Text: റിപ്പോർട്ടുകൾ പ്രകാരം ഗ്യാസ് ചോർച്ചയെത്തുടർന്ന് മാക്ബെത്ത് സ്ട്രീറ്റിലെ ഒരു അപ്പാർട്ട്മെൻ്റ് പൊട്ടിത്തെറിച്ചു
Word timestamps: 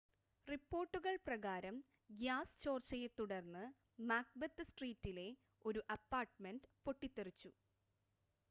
റിപ്പോർട്ടുകൾ 0.47 1.15
പ്രകാരം 1.25 1.75
ഗ്യാസ് 2.13 2.57
ചോർച്ചയെത്തുടർന്ന് 2.63 3.63
മാക്ബെത്ത് 4.03 4.65
സ്ട്രീറ്റിലെ 4.71 5.27
ഒരു 5.65 5.83
അപ്പാർട്ട്മെൻ്റ് 5.97 6.67
പൊട്ടിത്തെറിച്ചു 6.85 7.51